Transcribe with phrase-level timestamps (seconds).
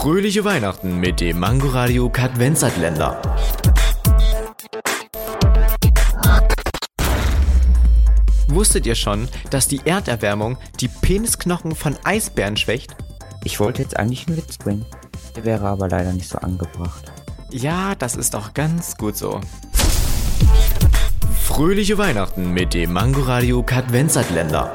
[0.00, 3.20] Fröhliche Weihnachten mit dem Mangoradio Kadvenzatländer.
[8.48, 12.96] Wusstet ihr schon, dass die Erderwärmung die Penisknochen von Eisbären schwächt?
[13.44, 14.86] Ich wollte jetzt eigentlich einen Witz bringen.
[15.36, 17.12] Der wäre aber leider nicht so angebracht.
[17.50, 19.42] Ja, das ist auch ganz gut so.
[21.42, 24.74] Fröhliche Weihnachten mit dem Mangoradio Kadvenzatländer.